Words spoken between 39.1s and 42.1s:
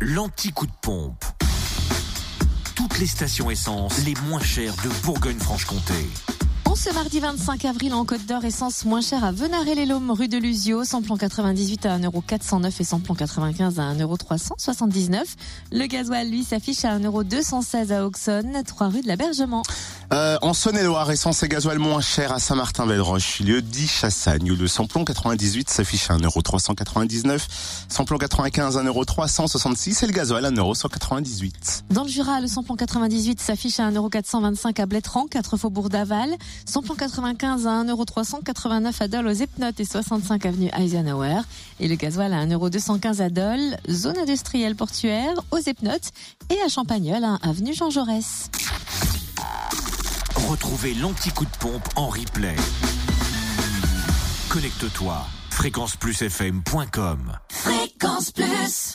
aux Epnotes et 65 avenue Eisenhower. Et le